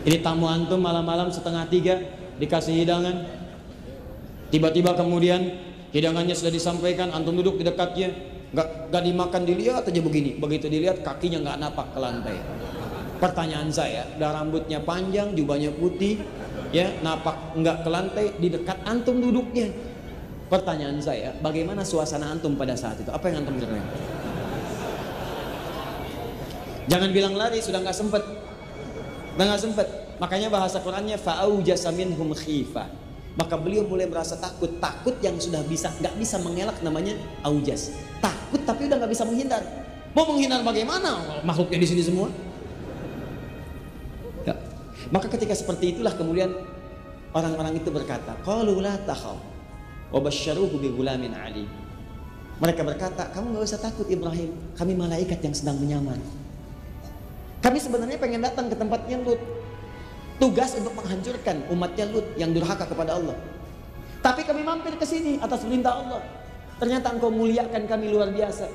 Ini 0.00 0.24
tamu 0.24 0.48
antum 0.48 0.80
malam-malam 0.80 1.28
setengah 1.28 1.68
tiga 1.68 2.00
dikasih 2.40 2.72
hidangan. 2.72 3.28
Tiba-tiba 4.48 4.96
kemudian 4.96 5.60
hidangannya 5.92 6.32
sudah 6.32 6.50
disampaikan, 6.50 7.12
antum 7.12 7.36
duduk 7.36 7.60
di 7.60 7.68
dekatnya, 7.68 8.10
nggak 8.50 8.90
nggak 8.90 9.02
dimakan 9.04 9.42
dilihat 9.44 9.84
aja 9.84 10.00
begini. 10.00 10.40
Begitu 10.40 10.72
dilihat 10.72 11.04
kakinya 11.04 11.44
nggak 11.44 11.58
napak 11.60 11.86
ke 11.92 11.98
lantai. 12.00 12.36
Pertanyaan 13.20 13.68
saya, 13.68 14.08
dah 14.16 14.32
rambutnya 14.32 14.80
panjang, 14.80 15.36
jubahnya 15.36 15.76
putih, 15.76 16.24
ya 16.72 16.88
napak 17.04 17.52
nggak 17.52 17.84
ke 17.84 17.88
lantai 17.92 18.26
di 18.40 18.48
dekat 18.48 18.80
antum 18.88 19.20
duduknya. 19.20 19.68
Pertanyaan 20.50 20.98
saya, 20.98 21.30
bagaimana 21.38 21.84
suasana 21.86 22.32
antum 22.32 22.58
pada 22.58 22.74
saat 22.74 22.98
itu? 22.98 23.12
Apa 23.12 23.30
yang 23.30 23.44
antum 23.44 23.54
kira 23.60 23.78
Jangan 26.90 27.10
bilang 27.14 27.38
lari, 27.38 27.62
sudah 27.62 27.78
nggak 27.84 27.94
sempet. 27.94 28.24
Udah 29.36 29.44
nggak 29.46 29.62
sempet. 29.62 29.86
Makanya 30.20 30.52
bahasa 30.52 30.82
Qurannya 30.82 31.16
fa'au 31.16 31.62
jasaminhum 31.64 32.34
khifah. 32.36 32.88
Maka 33.38 33.54
beliau 33.54 33.86
mulai 33.86 34.10
merasa 34.10 34.34
takut. 34.36 34.68
Takut 34.82 35.14
yang 35.22 35.38
sudah 35.38 35.62
bisa 35.64 35.88
nggak 36.02 36.14
bisa 36.18 36.36
mengelak 36.42 36.76
namanya 36.82 37.14
aujas. 37.46 37.94
Takut 38.18 38.60
tapi 38.66 38.90
udah 38.90 38.98
nggak 38.98 39.12
bisa 39.12 39.24
menghindar. 39.24 39.62
Mau 40.10 40.26
menghindar 40.26 40.66
bagaimana? 40.66 41.40
Makhluknya 41.46 41.78
di 41.78 41.88
sini 41.88 42.02
semua. 42.02 42.28
Ya. 44.42 44.58
Maka 45.14 45.30
ketika 45.30 45.54
seperti 45.54 45.94
itulah 45.94 46.10
kemudian 46.12 46.50
orang-orang 47.30 47.78
itu 47.78 47.88
berkata, 47.94 48.34
"Qalu 48.42 48.82
la 48.82 48.98
takhaf 49.06 49.38
wa 50.10 50.20
basyaruhu 50.20 50.82
ali." 50.82 51.64
Mereka 52.60 52.82
berkata, 52.84 53.30
"Kamu 53.30 53.56
nggak 53.56 53.64
usah 53.64 53.80
takut 53.80 54.04
Ibrahim, 54.10 54.52
kami 54.74 54.92
malaikat 54.98 55.38
yang 55.40 55.54
sedang 55.54 55.78
menyamar." 55.78 56.18
Kami 57.60 57.76
sebenarnya 57.76 58.16
pengen 58.16 58.40
datang 58.40 58.72
ke 58.72 58.76
tempatnya 58.76 59.20
Lut. 59.20 59.40
Tugas 60.40 60.72
untuk 60.80 60.96
menghancurkan 60.96 61.68
umatnya 61.68 62.08
Lut 62.08 62.26
yang 62.40 62.56
durhaka 62.56 62.88
kepada 62.88 63.20
Allah. 63.20 63.36
Tapi 64.20 64.44
kami 64.44 64.64
mampir 64.64 64.96
ke 64.96 65.04
sini 65.04 65.36
atas 65.40 65.64
perintah 65.64 66.00
Allah. 66.00 66.20
Ternyata 66.80 67.12
engkau 67.12 67.28
muliakan 67.28 67.84
kami 67.84 68.08
luar 68.08 68.32
biasa. 68.32 68.68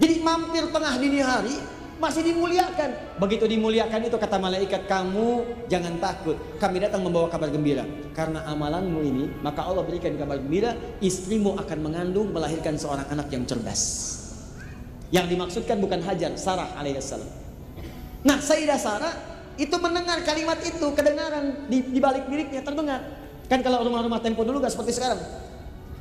Jadi 0.00 0.24
mampir 0.24 0.64
tengah 0.72 0.94
dini 0.96 1.20
hari 1.20 1.56
masih 2.00 2.24
dimuliakan. 2.24 3.20
Begitu 3.20 3.44
dimuliakan 3.44 4.08
itu 4.08 4.16
kata 4.16 4.40
malaikat 4.40 4.88
kamu 4.88 5.44
jangan 5.68 6.00
takut. 6.00 6.40
Kami 6.56 6.80
datang 6.80 7.04
membawa 7.04 7.28
kabar 7.28 7.52
gembira. 7.52 7.84
Karena 8.16 8.48
amalanmu 8.48 9.00
ini 9.04 9.24
maka 9.44 9.68
Allah 9.68 9.84
berikan 9.84 10.16
kabar 10.16 10.40
gembira. 10.40 10.72
Istrimu 11.04 11.60
akan 11.60 11.78
mengandung 11.84 12.32
melahirkan 12.32 12.80
seorang 12.80 13.04
anak 13.12 13.28
yang 13.28 13.44
cerdas. 13.44 14.16
Yang 15.12 15.36
dimaksudkan 15.36 15.76
bukan 15.80 16.00
Hajar, 16.04 16.36
Sarah 16.36 16.72
alaihissalam. 16.76 17.47
Nah 18.26 18.38
Sayyidah 18.42 18.78
Sarah 18.80 19.14
itu 19.58 19.74
mendengar 19.78 20.22
kalimat 20.22 20.58
itu 20.62 20.86
kedengaran 20.94 21.66
di, 21.66 21.82
di 21.90 21.98
balik 21.98 22.30
miliknya 22.30 22.62
terdengar. 22.62 23.02
Kan 23.50 23.62
kalau 23.62 23.82
rumah-rumah 23.86 24.22
tempo 24.22 24.46
dulu 24.46 24.62
gak 24.62 24.74
seperti 24.74 24.98
sekarang. 24.98 25.18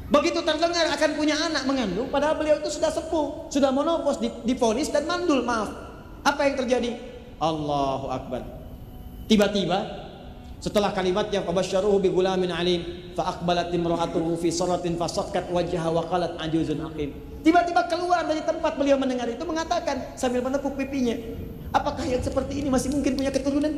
Begitu 0.07 0.39
terdengar 0.39 0.87
akan 0.87 1.09
punya 1.19 1.35
anak 1.35 1.67
mengandung, 1.67 2.07
padahal 2.07 2.39
beliau 2.39 2.63
itu 2.63 2.71
sudah 2.71 2.87
sepuh, 2.87 3.51
sudah 3.51 3.75
monopos, 3.75 4.23
difonis 4.47 4.87
dan 4.87 5.03
mandul, 5.03 5.43
maaf. 5.43 5.67
Apa 6.23 6.47
yang 6.47 6.55
terjadi? 6.63 6.95
Allahu 7.43 8.07
Akbar. 8.07 8.41
Tiba-tiba 9.27 10.07
setelah 10.63 10.95
kalimatnya 10.95 11.43
fabasyaruhu 11.43 11.99
bi 11.99 12.09
gulamin 12.09 12.49
alim 12.49 12.81
fa 13.13 13.35
aqbalat 13.35 13.69
imra'atuhu 13.75 14.39
fi 14.39 14.47
saratin 14.47 14.95
fasakkat 14.95 15.51
wajhaha 15.51 15.91
wa 15.91 16.03
qalat 16.07 16.39
ajuzun 16.39 16.87
aqim. 16.87 17.11
Tiba-tiba 17.43 17.85
keluar 17.91 18.23
dari 18.23 18.41
tempat 18.47 18.79
beliau 18.79 18.95
mendengar 18.95 19.27
itu 19.27 19.43
mengatakan 19.43 20.15
sambil 20.15 20.39
menepuk 20.39 20.73
pipinya, 20.79 21.15
apakah 21.71 22.05
yang 22.07 22.21
seperti 22.23 22.63
ini 22.63 22.69
masih 22.71 22.91
mungkin 22.91 23.15
punya 23.17 23.31
keturunan? 23.31 23.73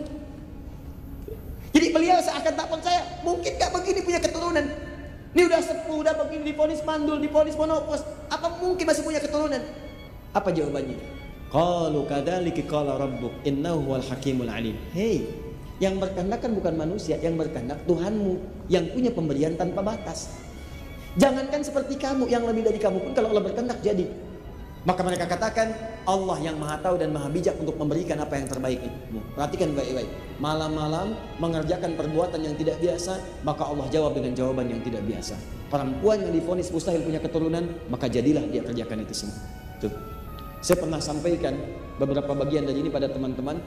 Jadi 1.69 1.87
beliau 1.93 2.17
seakan 2.19 2.53
tak 2.57 2.67
percaya, 2.67 3.01
mungkin 3.21 3.51
gak 3.55 3.71
begini 3.71 3.99
punya 4.01 4.19
keturunan? 4.19 4.65
Ini 5.29 5.41
udah 5.45 5.61
sepuh, 5.61 6.01
udah 6.01 6.13
begini 6.25 6.53
difonis 6.53 6.81
mandul, 6.81 7.21
difonis 7.21 7.53
monopos, 7.53 8.01
apa 8.33 8.57
mungkin 8.57 8.85
masih 8.89 9.05
punya 9.05 9.21
keturunan? 9.21 9.61
Apa 10.33 10.49
jawabannya? 10.49 10.97
Qalu 11.49 12.01
kadzalika 12.09 12.61
qala 12.65 12.97
rabbuk 12.97 13.33
innahu 13.45 13.85
huwal 13.85 14.05
hakimul 14.05 14.49
alim. 14.49 14.77
Hei, 14.93 15.29
yang 15.77 15.97
berkehendak 15.97 16.41
kan 16.41 16.51
bukan 16.53 16.73
manusia, 16.77 17.17
yang 17.21 17.37
berkehendak 17.37 17.81
Tuhanmu 17.85 18.37
yang 18.69 18.89
punya 18.89 19.09
pemberian 19.13 19.53
tanpa 19.57 19.81
batas. 19.81 20.33
Jangankan 21.17 21.65
seperti 21.65 21.97
kamu 21.97 22.29
yang 22.29 22.45
lebih 22.45 22.69
dari 22.69 22.77
kamu 22.77 23.01
pun 23.01 23.11
kalau 23.17 23.33
Allah 23.33 23.43
berkehendak 23.49 23.81
jadi. 23.81 24.05
Maka 24.87 25.03
mereka 25.03 25.27
katakan 25.27 25.75
Allah 26.07 26.39
yang 26.39 26.55
maha 26.55 26.79
tahu 26.79 26.95
dan 26.95 27.11
maha 27.11 27.27
bijak 27.27 27.59
untuk 27.59 27.75
memberikan 27.75 28.15
apa 28.23 28.39
yang 28.39 28.47
terbaik 28.47 28.79
itu. 28.79 29.19
Perhatikan 29.35 29.75
baik-baik. 29.75 30.07
Malam-malam 30.39 31.19
mengerjakan 31.35 31.99
perbuatan 31.99 32.39
yang 32.39 32.55
tidak 32.55 32.79
biasa, 32.79 33.19
maka 33.43 33.67
Allah 33.67 33.91
jawab 33.91 34.15
dengan 34.15 34.31
jawaban 34.31 34.71
yang 34.71 34.79
tidak 34.79 35.03
biasa. 35.03 35.35
Perempuan 35.67 36.23
yang 36.23 36.31
difonis 36.31 36.71
mustahil 36.71 37.03
punya 37.03 37.19
keturunan, 37.19 37.67
maka 37.91 38.07
jadilah 38.07 38.47
dia 38.47 38.63
kerjakan 38.63 39.03
itu 39.03 39.13
semua. 39.27 39.39
Tuh. 39.83 39.91
Saya 40.63 40.79
pernah 40.79 41.03
sampaikan 41.03 41.59
beberapa 41.99 42.31
bagian 42.31 42.63
dari 42.63 42.79
ini 42.79 42.87
pada 42.87 43.11
teman-teman 43.11 43.59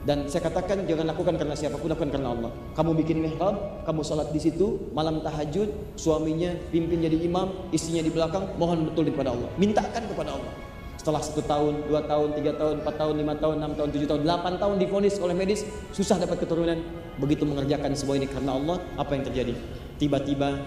dan 0.00 0.24
saya 0.32 0.48
katakan 0.48 0.88
jangan 0.88 1.12
lakukan 1.12 1.36
karena 1.36 1.52
siapa 1.52 1.76
pun 1.76 1.92
lakukan 1.92 2.08
karena 2.08 2.32
Allah. 2.32 2.48
Kamu 2.72 2.96
bikin 2.96 3.20
mihrab, 3.20 3.84
kamu 3.84 4.00
sholat 4.00 4.32
di 4.32 4.40
situ, 4.40 4.88
malam 4.96 5.20
tahajud, 5.20 5.68
suaminya 5.92 6.56
pimpin 6.72 7.04
jadi 7.04 7.20
imam, 7.20 7.68
istrinya 7.68 8.00
di 8.00 8.08
belakang, 8.08 8.48
mohon 8.56 8.88
betul 8.88 9.12
kepada 9.12 9.36
Allah. 9.36 9.52
Mintakan 9.60 10.08
kepada 10.08 10.40
Allah. 10.40 10.52
Setelah 10.96 11.20
satu 11.20 11.44
tahun, 11.44 11.84
dua 11.88 12.04
tahun, 12.08 12.32
tiga 12.36 12.52
tahun, 12.56 12.84
empat 12.84 12.94
tahun, 12.96 13.14
lima 13.20 13.34
tahun, 13.36 13.54
enam 13.60 13.72
tahun, 13.76 13.88
tujuh 13.92 14.08
tahun, 14.08 14.20
delapan 14.24 14.52
tahun 14.56 14.74
difonis 14.80 15.16
oleh 15.20 15.36
medis, 15.36 15.64
susah 15.92 16.16
dapat 16.16 16.44
keturunan. 16.44 16.80
Begitu 17.20 17.44
mengerjakan 17.44 17.92
semua 17.92 18.16
ini 18.16 18.24
karena 18.24 18.56
Allah, 18.56 18.80
apa 18.96 19.12
yang 19.12 19.24
terjadi? 19.28 19.52
Tiba-tiba 20.00 20.60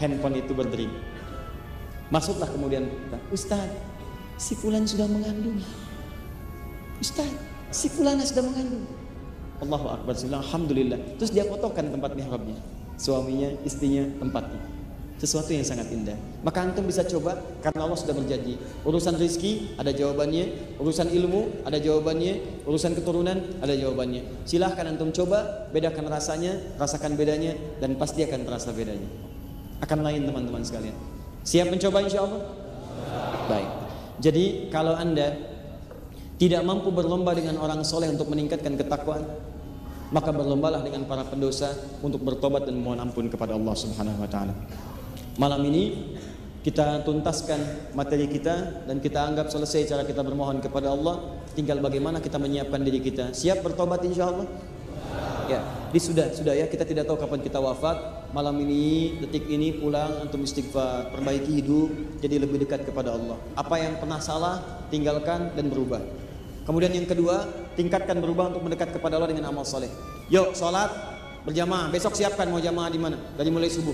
handphone 0.00 0.40
itu 0.40 0.56
berdering. 0.56 0.92
Masuklah 2.08 2.48
kemudian, 2.48 2.88
Ustaz, 3.28 3.68
si 4.40 4.56
fulan 4.56 4.88
sudah 4.88 5.04
mengandung. 5.04 5.60
Ustaz, 7.00 7.28
si 7.70 7.86
fulana 7.90 8.22
sudah 8.26 8.44
mengandung. 8.44 8.86
Allahu 9.60 9.86
Akbar, 9.92 10.14
Alhamdulillah. 10.16 10.98
Terus 11.20 11.30
dia 11.30 11.44
fotokan 11.44 11.92
tempat 11.92 12.16
mihrabnya. 12.16 12.56
Suaminya, 12.96 13.48
istrinya, 13.64 14.08
tempatnya. 14.20 14.60
Sesuatu 15.20 15.52
yang 15.52 15.60
sangat 15.60 15.92
indah. 15.92 16.16
Maka 16.40 16.64
antum 16.64 16.88
bisa 16.88 17.04
coba 17.04 17.36
karena 17.60 17.84
Allah 17.84 17.98
sudah 18.00 18.16
berjanji. 18.16 18.56
Urusan 18.88 19.20
rizki 19.20 19.68
ada 19.76 19.92
jawabannya, 19.92 20.76
urusan 20.80 21.12
ilmu 21.12 21.60
ada 21.68 21.76
jawabannya, 21.76 22.64
urusan 22.64 22.96
keturunan 22.96 23.36
ada 23.60 23.76
jawabannya. 23.76 24.48
Silahkan 24.48 24.88
antum 24.88 25.12
coba, 25.12 25.68
bedakan 25.76 26.08
rasanya, 26.08 26.56
rasakan 26.80 27.20
bedanya 27.20 27.52
dan 27.84 28.00
pasti 28.00 28.24
akan 28.24 28.48
terasa 28.48 28.72
bedanya. 28.72 29.04
Akan 29.84 30.00
lain 30.00 30.24
teman-teman 30.24 30.64
sekalian. 30.64 30.96
Siap 31.44 31.68
mencoba 31.68 32.00
insya 32.00 32.24
Allah? 32.24 32.40
Baik. 33.44 33.70
Jadi 34.24 34.72
kalau 34.72 34.96
anda 34.96 35.49
tidak 36.40 36.64
mampu 36.64 36.88
berlomba 36.88 37.36
dengan 37.36 37.60
orang 37.60 37.84
soleh 37.84 38.08
untuk 38.08 38.32
meningkatkan 38.32 38.72
ketakwaan, 38.80 39.28
maka 40.08 40.32
berlombalah 40.32 40.80
dengan 40.80 41.04
para 41.04 41.20
pendosa 41.28 41.68
untuk 42.00 42.24
bertobat 42.24 42.64
dan 42.64 42.80
mohon 42.80 42.96
ampun 42.96 43.28
kepada 43.28 43.52
Allah 43.52 43.76
Subhanahu 43.76 44.24
wa 44.24 44.24
taala. 44.24 44.56
Malam 45.36 45.60
ini 45.68 46.16
kita 46.64 47.04
tuntaskan 47.04 47.92
materi 47.92 48.24
kita 48.24 48.88
dan 48.88 49.04
kita 49.04 49.20
anggap 49.20 49.52
selesai 49.52 49.92
cara 49.92 50.08
kita 50.08 50.24
bermohon 50.24 50.64
kepada 50.64 50.88
Allah. 50.96 51.44
Tinggal 51.52 51.76
bagaimana 51.84 52.24
kita 52.24 52.40
menyiapkan 52.40 52.80
diri 52.88 53.04
kita. 53.04 53.36
Siap 53.36 53.60
bertobat 53.60 54.00
insya 54.08 54.32
Allah? 54.32 54.48
Ya, 55.44 55.60
di 55.92 56.00
sudah 56.00 56.32
sudah 56.32 56.56
ya 56.56 56.72
kita 56.72 56.88
tidak 56.88 57.04
tahu 57.04 57.20
kapan 57.20 57.44
kita 57.44 57.60
wafat. 57.60 58.32
Malam 58.32 58.62
ini, 58.64 59.18
detik 59.18 59.44
ini 59.50 59.76
pulang 59.76 60.24
untuk 60.24 60.40
istighfar, 60.40 61.10
perbaiki 61.12 61.52
hidup 61.60 61.90
jadi 62.22 62.40
lebih 62.40 62.64
dekat 62.64 62.88
kepada 62.88 63.12
Allah. 63.12 63.36
Apa 63.58 63.76
yang 63.76 63.98
pernah 64.00 64.22
salah 64.22 64.86
tinggalkan 64.88 65.52
dan 65.52 65.68
berubah. 65.68 66.29
Kemudian 66.70 66.94
yang 66.94 67.02
kedua, 67.10 67.50
tingkatkan 67.74 68.22
berubah 68.22 68.54
untuk 68.54 68.62
mendekat 68.62 68.94
kepada 68.94 69.18
Allah 69.18 69.26
dengan 69.26 69.50
amal 69.50 69.66
soleh. 69.66 69.90
Yuk, 70.30 70.54
sholat 70.54 70.86
berjamaah. 71.42 71.90
Besok 71.90 72.14
siapkan 72.14 72.46
mau 72.46 72.62
jamaah 72.62 72.86
di 72.86 72.94
mana? 72.94 73.18
Dari 73.34 73.50
mulai 73.50 73.66
subuh. 73.66 73.90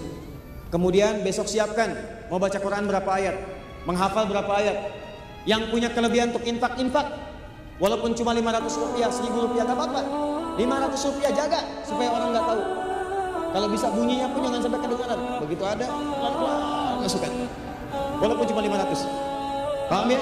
Kemudian 0.69 1.25
besok 1.25 1.49
siapkan 1.49 1.97
mau 2.29 2.37
baca 2.37 2.61
Quran 2.61 2.85
berapa 2.85 3.09
ayat, 3.17 3.33
menghafal 3.89 4.29
berapa 4.29 4.53
ayat. 4.61 4.93
Yang 5.49 5.73
punya 5.73 5.89
kelebihan 5.89 6.37
untuk 6.37 6.45
infak 6.45 6.77
infak, 6.77 7.17
walaupun 7.81 8.13
cuma 8.13 8.37
500 8.37 8.69
rupiah, 8.69 9.09
1000 9.09 9.25
rupiah, 9.25 9.65
gak 9.65 9.73
apa-apa. 9.73 10.01
500 10.61 11.09
rupiah 11.09 11.33
jaga 11.33 11.61
supaya 11.81 12.13
orang 12.13 12.29
nggak 12.37 12.45
tahu. 12.45 12.63
Kalau 13.57 13.69
bisa 13.73 13.87
bunyinya 13.89 14.29
pun 14.29 14.41
jangan 14.45 14.61
sampai 14.61 14.81
kedengaran. 14.85 15.21
Begitu 15.49 15.65
ada, 15.65 15.87
masukkan. 17.01 17.33
Walaupun 18.21 18.45
cuma 18.53 18.61
500. 18.61 19.01
Paham 19.89 20.13
ya? 20.13 20.21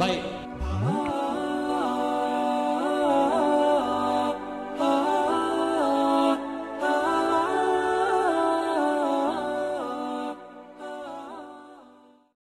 Baik. 0.00 0.37